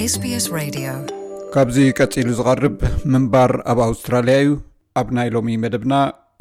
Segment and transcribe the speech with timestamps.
[0.00, 0.14] hs
[1.54, 2.74] ካብዚ ቀጺሉ ዝቐርብ
[3.12, 4.52] ምንባር ኣብ ኣውስትራልያ እዩ
[5.00, 5.92] ኣብ ናይ ሎሚ መደብና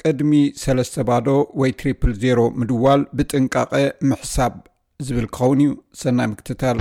[0.02, 0.32] ቅድሚ
[0.64, 1.28] 3ለስተ ባዶ
[1.62, 3.74] ወይ ትሪፕል 0 ምድዋል ብጥንቃቐ
[4.10, 4.54] ምሕሳብ
[5.08, 5.72] ዝብል ክኸውን እዩ
[6.04, 6.80] ሰናይ ምክትታል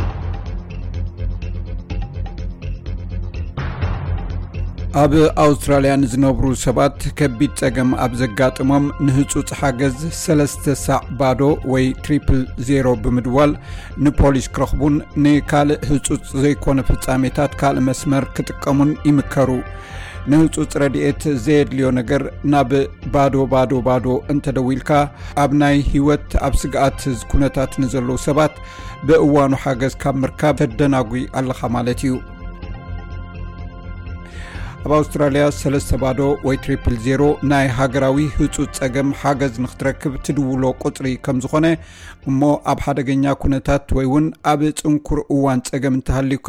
[5.00, 5.12] ኣብ
[5.42, 10.54] ኣውስትራልያ ንዝነብሩ ሰባት ከቢድ ጸገም ኣብ ዘጋጥሞም ንህጹፅ ሓገዝ 3ስ
[10.84, 11.40] ሳዕ ባዶ
[11.72, 12.40] ወይ ትል
[12.70, 13.52] 0 ብምድዋል
[14.04, 14.94] ንፖሊስ ክረኽቡን
[15.26, 19.50] ንካልእ ህጹፅ ዘይኮነ ፍጻሜታት ካልእ መስመር ክጥቀሙን ይምከሩ
[20.32, 22.72] ንህፁፅ ረድኤት ዘየድልዮ ነገር ናብ
[23.14, 24.90] ባዶ ባዶ ባዶ እንተደዊ ኢልካ
[25.44, 26.98] ኣብ ናይ ህይወት ኣብ ስግኣት
[27.30, 28.56] ኩነታት ንዘለዉ ሰባት
[29.06, 32.12] ብእዋኑ ሓገዝ ካብ ምርካብ ተደናጒ ኣለኻ ማለት እዩ
[34.84, 41.06] ኣብ ኣውስትራልያ 3ለስተ ባዶ ወይ ትሪል 0 ናይ ሃገራዊ ህፁፅ ፀገም ሓገዝ ንክትረክብ ትድውሎ ቁፅሪ
[41.24, 41.66] ከም ዝኾነ
[42.30, 42.40] እሞ
[42.72, 46.48] ኣብ ሓደገኛ ኩነታት ወይ ውን ኣብ ፅንኩር እዋን ፀገም እንተሃልዩካ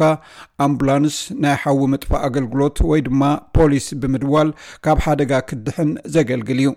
[0.66, 3.22] ኣምቡላንስ ናይ ሓዊ ምጥፋእ ኣገልግሎት ወይ ድማ
[3.58, 4.50] ፖሊስ ብምድዋል
[4.86, 6.72] ካብ ሓደጋ ክድሕን ዘገልግል እዩ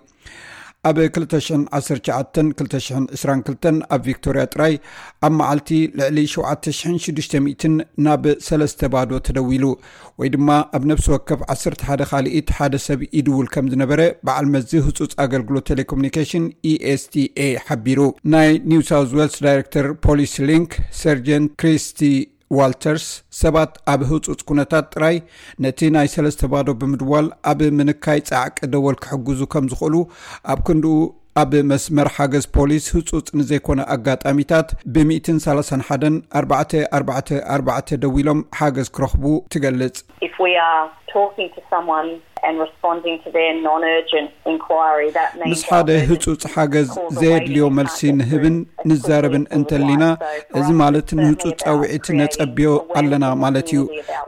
[0.88, 4.74] ኣብ 219 222 ኣብ ቪክቶርያ ጥራይ
[5.26, 7.64] ኣብ መዓልቲ ልዕሊ 7600
[8.06, 9.64] ናብ ሰለስተ ባዶ ተደው ኢሉ
[10.20, 14.70] ወይ ድማ ኣብ ነብሲ ወከፍ 1ሰ ሓደ ካሊኢት ሓደ ሰብ ኢድውል ከም ዝነበረ በዓል መዝ
[14.88, 18.00] ህጹፅ ኣገልግሎት ቴሌኮሙኒኬሽን ኢስtኤ e ሓቢሩ
[18.34, 22.00] ናይ ኒውሳውት ዋልስ ዳይረክተር ፖሊስ ሊንክ ሰርጀንት ክሪስቲ
[22.58, 23.04] ዋልተርስ
[23.42, 25.16] ሰባት ኣብ ህፁፅ ኩነታት ጥራይ
[25.64, 29.94] ነቲ ናይ ሰለስተ ባዶ ብምድዋል ኣብ ምንካይ ጻዕቂ ደወል ክሕግዙ ከም ዝኽእሉ
[30.52, 30.98] ኣብ ክንድኡ
[31.42, 39.24] ኣብ መስመር ሓገዝ ፖሊስ ህጹፅ ንዘይኮነ ኣጋጣሚታት ብ131 44 4 ደዊ ኢሎም ሓገዝ ክረኽቡ
[39.56, 39.98] ትገልጽ
[45.50, 46.88] ምስ ሓደ ህፁፅ ሓገዝ
[47.18, 48.56] ዘየድልዮ መልሲ ንህብን
[48.90, 50.04] ንዛረብን እንተሊና
[50.58, 52.68] እዚ ማለት ንህፁፅ ኣውዒት ነፀብዮ
[53.00, 53.82] ኣለና ማለት እዩ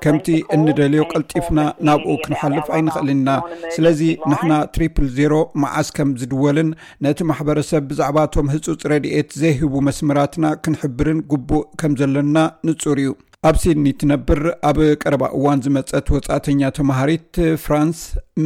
[0.07, 3.29] ከምቲ እንደልዮ ቀልጢፍና ናብኡ ክንሓልፍ ኣይንክእልና
[3.77, 6.71] ስለዚ ንሕና ትሪፕል 0 መዓስ ከም ዝድወልን
[7.07, 12.37] ነቲ ማሕበረሰብ ብዛዕባእቶም ህፁፅ ረድኤት ዘይህቡ መስምራትና ክንሕብርን ጉቡእ ከም ዘለና
[12.71, 13.11] ንፁር እዩ
[13.49, 14.39] ኣብ ሲድኒ ትነብር
[14.69, 17.99] ኣብ ቀረባ እዋን ዝመፀት ወጻእተኛ ተማሃሪት ፍራንስ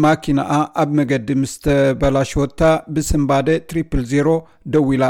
[0.04, 0.50] ማኪናኣ
[0.82, 1.64] ኣብ መገዲ ምስተ
[2.00, 2.60] በላሸወታ
[2.94, 4.34] ብስምባደ ትሪፕል 0
[4.74, 5.06] ደዊ ኢላ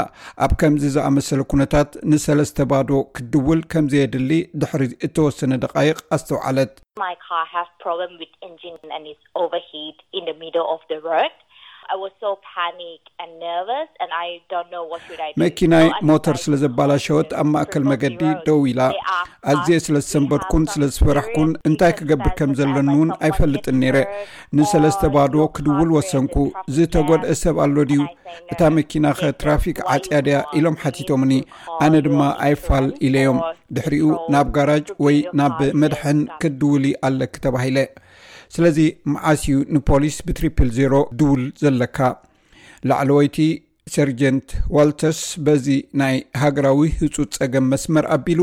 [0.47, 6.73] ኣብ ከምዚ ዝኣመሰለ ኩነታት ንሰለስተ ባዶ ክድውል ከምዘየድሊ ድሕሪ እተወሰነ ደቓይቕ ኣስተውዓለት
[15.41, 18.81] መኪናይ ሞተር ስለ ዘባላሸወት ኣብ ማእከል መገዲ ደው ኢላ
[19.51, 23.97] ኣዝየ ስለ ዝሰንበትኩን ስለዝፈራሕኩን እንታይ ክገብር ከም ዘለኒእውን ኣይፈልጥን ነረ
[24.59, 26.35] ንሰለዝተ ባዶ ክድውል ወሰንኩ
[26.75, 28.01] ዝተጎድአ ሰብ ኣሎ ድዩ
[28.53, 31.33] እታ መኪና ከ ትራፊክ ዓፅያድያ ኢሎም ሓቲቶምኒ
[31.85, 33.39] ኣነ ድማ ኣይፋል ኢለዮም
[33.77, 37.77] ድሕሪኡ ናብ ጋራጅ ወይ ናብ መድሐን ክድውሉ ኣለክ ተባሂለ
[38.55, 38.79] ስለዚ
[39.13, 41.97] መዓስዩ ንፖሊስ ብትሪል 0 ድውል ዘለካ
[42.89, 43.37] ላዕለ ወይቲ
[43.93, 45.65] ሰርጀንት ዋልተስ በዚ
[46.01, 48.41] ናይ ሃገራዊ ህፁፅ ጸገም መስመር ኣቢሉ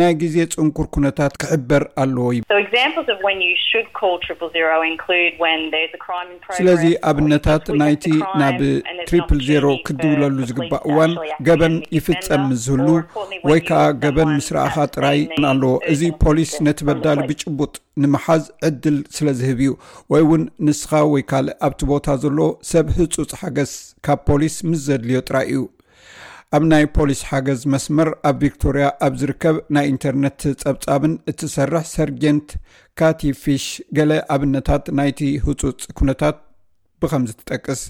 [0.00, 3.36] ናይ ጊዜ ፅንኩር ኩነታት ክሕበር ኣለዎ ዩ0ስለዚ
[7.10, 8.04] ኣብነታት ናይቲ
[8.42, 8.58] ናብ
[9.28, 11.12] ትሪል 0ሮ ክድብለሉ ዝግባእ እዋን
[11.46, 12.86] ገበን ይፍፀም ምዝህሉ
[13.48, 15.18] ወይ ከዓ ገበን ምስ ረእካ uh, ጥራይ
[15.50, 19.72] ኣለዎ እዚ ፖሊስ ነቲ በዳሊ ብጭቡጥ ንምሓዝ ዕድል ስለዝህብ እዩ
[20.12, 22.38] ወይ እውን ንስኻ ወይ ካልእ ኣብቲ ቦታ ዘለ
[22.70, 23.72] ሰብ ህፁፅ ሓገዝ
[24.06, 25.62] ካብ ፖሊስ ምስ ዘድልዮ ጥራይ እዩ
[26.56, 32.48] ኣብ ናይ ፖሊስ ሓገዝ መስመር ኣብ ቪክቶርያ ኣብ ዝርከብ ናይ ኢንተርነት ፀብፃብን እትሰርሕ ሰርጀንት
[33.00, 33.66] ካቲፊሽ
[33.98, 36.36] ገለ ኣብነታት ናይቲ ህፁፅ ኩነታት
[37.02, 37.80] ብከምዚ ትጠቅስ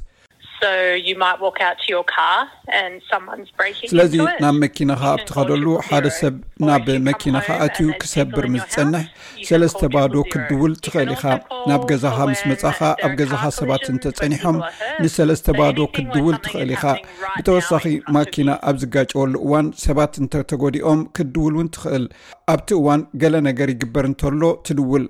[3.90, 4.12] ስለዚ
[4.42, 6.34] ናብ መኪናኻ ኣብ ትኸደሉ ሓደ ሰብ
[6.68, 9.04] ናብ መኪናኻ እትዩ ክሰብር ምስፀንሕ
[9.48, 11.24] ሰለስተ ባዶ ክድውል ትኽእል ኢኻ
[11.70, 14.58] ናብ ገዛኻ ምስ መጻኻ ኣብ ገዛኻ ሰባት እንተፀኒሖም
[15.04, 16.84] ንሰለስተ ባዶ ክድውል ትኽእል ኢኻ
[17.38, 17.84] ብተወሳኺ
[18.18, 22.06] ማኪና ኣብ ዝጋጨወሉ እዋን ሰባት እንተተጎዲኦም ክድውል እውን ትኽእል
[22.54, 25.06] ኣብቲ እዋን ገለ ነገር ይግበር እንተሎ ትድውል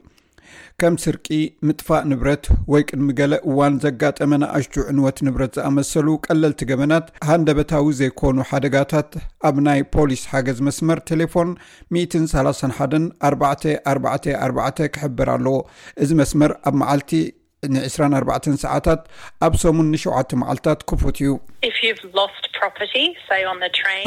[0.81, 1.27] ከም ስርቂ
[1.67, 9.11] ምጥፋእ ንብረት ወይ ቅድሚ ገለ እዋን ዘጋጠመናኣሽቹ ዕንወት ንብረት ዝኣመሰሉ ቀለልቲ ገበናት ሃንደበታዊ ዘይኮኑ ሓደጋታት
[9.51, 11.51] ኣብ ናይ ፖሊስ ሓገዝ መስመር ቴሌፎን
[11.99, 15.57] 131 444 ክሕብር ኣለዎ
[16.05, 17.13] እዚ መስመር ኣብ መዓልቲ
[17.73, 19.03] ን2ራ4ባዕ ሰዓታት
[19.47, 21.31] ኣብ ሰሙን ን7ተ መዓልትታት ክፉት እዩ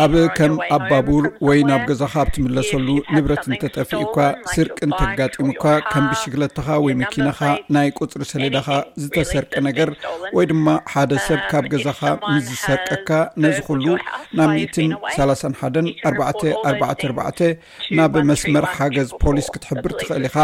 [0.03, 4.17] ኣብ ከም ኣብ ባቡር ወይ ናብ ገዛኻ ኣብ ትምለሰሉ ንብረት እንተጠፊእካ
[4.55, 7.39] ስርቅን ተጋጢሙ ካ ከም ብሽግለትኻ ወይ መኪናኻ
[7.77, 8.67] ናይ ቁፅሪ ሰሌዳኻ
[9.03, 9.91] ዝተሰርቀ ነገር
[10.37, 12.01] ወይ ድማ ሓደ uh, ሰብ ካብ ገዛኻ
[12.33, 13.09] ምዝሰርቀካ
[13.45, 13.85] ነዝኹሉ
[14.39, 14.51] ናብ
[14.93, 16.21] 131 4ባ
[16.67, 17.19] 4ባ4ባ
[17.99, 20.37] ናብ መስመር ሓገዝ ፖሊስ ክትሕብር ትኽእል ኢኻ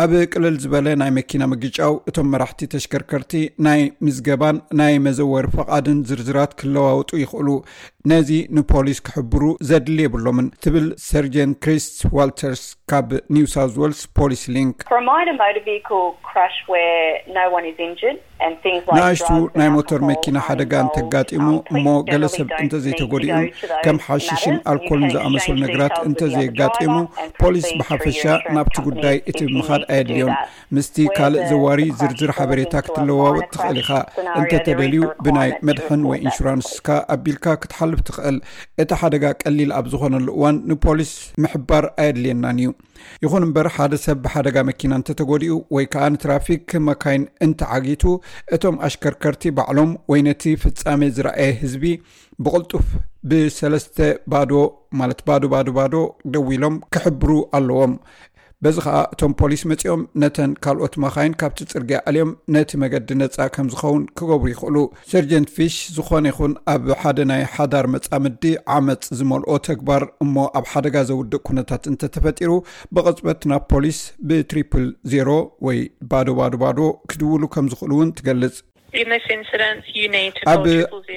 [0.00, 3.32] ኣብ ቅልል ዝበለ ናይ መኪና መግጫው እቶም መራሕቲ ተሽከርከርቲ
[3.66, 7.48] ናይ ምዝገባን ናይ መዘወር ፍቓድን ዝርዝራት ክለዋውጡ ይክእሉ
[8.10, 11.86] ነዚ ንፖሊስ ክሕብሩ ዘድሊ ይብሎምን ትብል ሰርጀንት ክሪስ
[12.16, 14.76] ዋልተርስ ካብ ኒውሳውት ዋልስ ፖሊስ ሊንክ
[18.96, 19.28] ንኣይሽቱ
[19.60, 23.34] ናይ ሞቶር መኪና ሓደጋ ንተጋጢሙ እሞ um, ገለሰብ እንተዘይተጎዲኡ
[23.84, 26.96] ከም ሓሽሽን ኣልኮልን ዝኣመሰሉ ነገራት እንተዘየጋጢሙ
[27.42, 28.22] ፖሊስ ብሓፈሻ
[28.56, 30.32] ናብቲ ጉዳይ እቲ ብምኻድ ኣየድልዮም
[30.76, 33.90] ምስቲ ካልእ ዘዋሩይ ዝርዝር ሓበሬታ ክትለዋወቅ ትኽእል ኢካ
[34.40, 38.36] እንተተበልዩ ብናይ መድሕን ወይ ኢንሹራንስካ ኣቢልካ ክትዩ ብ ትኽእል
[38.82, 42.70] እቲ ሓደጋ ቀሊል ኣብ ዝኾነሉ እዋን ንፖሊስ ምሕባር ኣየድልየናን እዩ
[43.24, 48.04] ይኹን እምበር ሓደ ሰብ ብሓደጋ መኪና እንተተጎዲኡ ወይ ከዓ ንትራፊክ መካይን እንተዓጊቱ
[48.56, 51.84] እቶም ኣሽከርከርቲ ባዕሎም ወይ ነቲ ፍፃሜ ዝርኣየ ህዝቢ
[52.44, 52.84] ብቕልጡፍ
[53.30, 53.96] ብሰለስተ
[54.32, 54.52] ባዶ
[54.98, 55.94] ማለት ባዶ ባዶ ባዶ
[56.34, 57.92] ደዊ ኢሎም ክሕብሩ ኣለዎም
[58.64, 63.68] በዚ ከዓ እቶም ፖሊስ መጺኦም ነተን ካልኦት መኻይን ካብቲ ፅርግ ኣልዮም ነቲ መገዲ ነፃ ከም
[63.72, 64.76] ዝኸውን ክገብሩ ይክእሉ
[65.12, 68.42] ሰርጀንት ፊሽ ዝኾነ ይኹን ኣብ ሓደ ናይ ሓዳር መጻምዲ
[68.78, 72.50] ዓመፅ ዝመልኦ ተግባር እሞ ኣብ ሓደጋ ዘውድእ ኩነታት እንተ ተፈጢሩ
[72.96, 74.84] ብቅፅበት ናብ ፖሊስ ብትሪፕል
[75.16, 75.30] 0ሮ
[75.68, 75.80] ወይ
[76.12, 76.80] ባዶ ባዶ ባዶ
[77.12, 78.58] ክድውሉ ከም ዝኽእሉ እውን ትገልጽ
[80.52, 80.64] ኣብ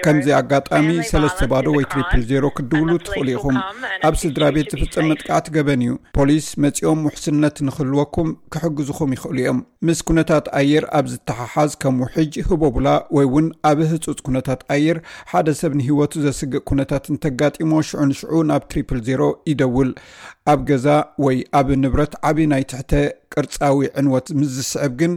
[0.06, 3.58] ከምዚ ኣጋጣሚ ሰለስ ባዶ ወይ ትሪፕል 0ሮ ክድውሉ ትኽእሉ ኢኹም
[4.08, 9.60] ኣብ ስድራ ቤት ዝፍፀም መጥቃዕቲ ገበን እዩ ፖሊስ መፂኦም ውሕስነት ንክህልወኩም ክሕግዙኹም ይኽእሉ እዮም
[9.90, 12.88] ምስ ኩነታት ኣየር ኣብ ዝተሓሓዝ ከም ውሕጅ ህበ ቡላ
[13.18, 15.00] ወይ እውን ኣብ ህፁፅ ኩነታት ኣየር
[15.32, 19.90] ሓደ ሰብ ንህወቱ ዘስግእ ኩነታት ንተጋጢሞ ሽዑንሽዑ ናብ ትሪፕል 0ሮ ይደውል
[20.54, 20.88] ኣብ ገዛ
[21.26, 22.92] ወይ ኣብ ንብረት ዓብይ ናይ ትሕተ
[23.34, 25.14] ቅርፃዊ ዕንወት ምስዝስዕብ ግን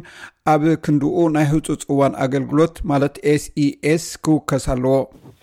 [0.53, 5.43] ኣብ ክንድኡ ናይ ህፁጽ እዋን ኣገልግሎት ማለት ኤስ ኢኤስ ክውከስ ኣለዎኣብ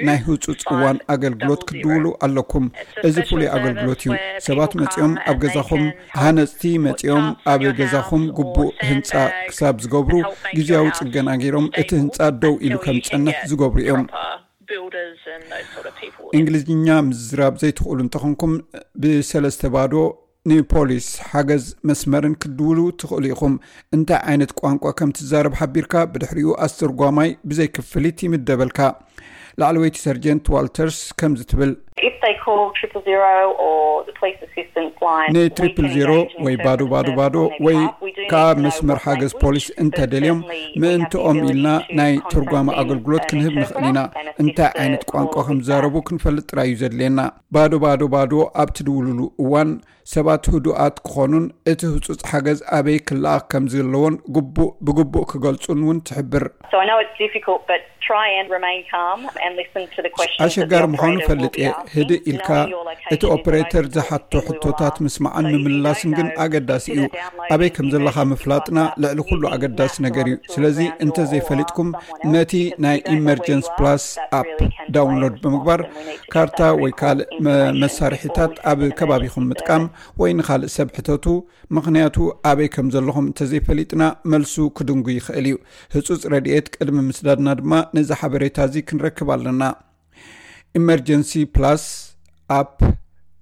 [0.06, 2.66] ናይ ህፁፅ እዋን ኣገልግሎት e ክድውሉ ኣለኩም
[3.10, 4.14] እዚ ፍሉይ ኣገልግሎት እዩ
[4.48, 5.84] ሰባት መፂኦም ኣብ ገዛኹም
[6.22, 9.12] ሃነፅቲ መፂኦም ኣብ ገዛኹም ጉቡእ ህንፃ
[9.50, 10.14] ክሳብ ዝገብሩ
[10.58, 14.04] ጊዜያዊ ጽገና ገይሮም እቲ ህንፃ ደው ኢሉ ከምጸነት ዝገብሩ እዮም
[16.38, 18.52] እንግሊዝኛ ምዝራብ ዘይትኽእሉ እንትኾንኩም
[19.02, 19.94] ብሰለስተ ባዶ
[20.50, 23.54] ንፖሊስ ሓገዝ መስመርን ክድውሉ ትኽእሉ ኢኹም
[23.96, 28.78] እንታይ ዓይነት ቋንቋ ከም ትዛርብ ሓቢርካ ብድሕሪኡ ኣስተርጓማይ ብዘይክፍሊት ይምደበልካ
[29.62, 31.72] ላዕለወይቲ ሰርጀንት ዋልተርስ ከምዚ ትብል
[35.34, 36.14] ን ትሪፕል 0ሮ
[36.46, 37.34] ወይ ባዶ ባዶ ባዶ
[37.66, 37.78] ወይ
[38.32, 40.40] ካብ መስመር ሓገዝ ፖሊስ እንተደልዮም
[40.82, 41.68] ምእንቲኦም ኢልና
[42.00, 43.98] ናይ ተርጓማ ኣገልግሎት ክንህብ ንኽእል ኢና
[44.44, 47.20] እንታይ ዓይነት ቋንቋ ከም ዛረቡ ክንፈልጥ ጥራ ዩ ዘድልየና
[47.56, 49.72] ባዶ ባዶ ባዶ ኣብ ት ድውሉሉ እዋን
[50.14, 56.44] ሰባት ህዱኣት ክኾኑን እቲ ህፁፅ ሓገዝ ኣበይ ክልኣ ከም ዘለዎን ግቡእ ብግቡእ ክገልጹን እውን ትሕብር
[60.44, 62.48] ኣሸጋሪ ምዃኑ ፈልጥ እየ ህድ ኢልካ
[63.14, 67.04] እቲ ኦፖሬተር ዝሓቶ ሕቶታት ምስማዓን ምምላስን ግን ኣገዳሲ እዩ
[67.54, 71.88] ኣበይ ከም ዘለካ ምፍላጥና ልዕሊ ኩሉ ኣገዳሲ ነገር እዩ ስለዚ እንተዘይፈሊጥኩም
[72.34, 72.52] ነቲ
[72.86, 74.04] ናይ ኢመርጀንስ ፕላስ
[74.40, 74.48] ኣፕ
[74.96, 75.82] ዳውንሎድ ብምግባር
[76.34, 77.28] ካርታ ወይ ካልእ
[77.82, 79.84] መሳርሒታት ኣብ ከባቢኹም ምጥቃም
[80.22, 81.24] ወይ ንካልእ ሰብ ሕተቱ
[81.78, 82.16] ምክንያቱ
[82.52, 84.02] ኣበይ ከም ዘለኹም እንተዘይፈሊጥና
[84.34, 85.56] መልሱ ክድንጉ ይክእል እዩ
[85.96, 89.62] ህፁፅ ረድኤት ቅድሚ ምስዳድና ድማ ነዚ ሓበሬታ እዚ ክንረክብ ኣለና
[90.80, 91.84] ኤመርጀንሲ ፕላስ
[92.60, 92.72] ኣፕ